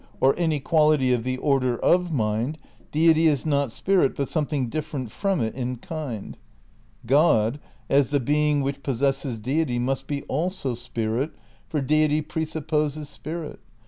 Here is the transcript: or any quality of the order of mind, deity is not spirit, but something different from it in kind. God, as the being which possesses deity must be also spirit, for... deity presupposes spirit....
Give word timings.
or 0.19 0.33
any 0.35 0.59
quality 0.59 1.13
of 1.13 1.21
the 1.21 1.37
order 1.37 1.77
of 1.85 2.11
mind, 2.11 2.57
deity 2.91 3.27
is 3.27 3.45
not 3.45 3.71
spirit, 3.71 4.15
but 4.15 4.27
something 4.27 4.67
different 4.67 5.11
from 5.11 5.39
it 5.39 5.53
in 5.53 5.75
kind. 5.77 6.39
God, 7.05 7.59
as 7.87 8.09
the 8.09 8.19
being 8.19 8.61
which 8.61 8.81
possesses 8.81 9.37
deity 9.37 9.77
must 9.77 10.07
be 10.07 10.23
also 10.23 10.73
spirit, 10.73 11.35
for... 11.69 11.81
deity 11.81 12.23
presupposes 12.23 13.09
spirit.... 13.09 13.59